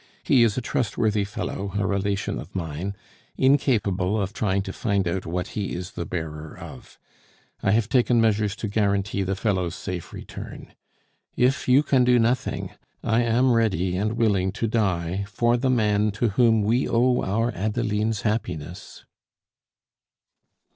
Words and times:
He 0.23 0.41
is 0.41 0.57
a 0.57 0.61
trustworthy 0.61 1.23
fellow, 1.23 1.73
a 1.77 1.85
relation 1.85 2.39
of 2.39 2.55
mine, 2.55 2.95
incapable 3.37 4.19
of 4.19 4.33
trying 4.33 4.63
to 4.63 4.73
find 4.73 5.07
out 5.07 5.27
what 5.27 5.49
he 5.49 5.75
is 5.75 5.91
the 5.91 6.07
bearer 6.07 6.57
of. 6.57 6.97
I 7.61 7.69
have 7.73 7.87
taken 7.87 8.19
measures 8.19 8.55
to 8.55 8.67
guarantee 8.67 9.21
the 9.21 9.35
fellow's 9.35 9.75
safe 9.75 10.11
return. 10.11 10.73
If 11.37 11.67
you 11.67 11.83
can 11.83 12.03
do 12.03 12.17
nothing, 12.17 12.71
I 13.03 13.21
am 13.21 13.53
ready 13.53 13.95
and 13.95 14.13
willing 14.13 14.51
to 14.53 14.67
die 14.67 15.25
for 15.27 15.55
the 15.55 15.69
man 15.69 16.09
to 16.13 16.29
whom 16.29 16.63
we 16.63 16.87
owe 16.89 17.21
our 17.21 17.51
Adeline's 17.53 18.23
happiness!" 18.23 19.05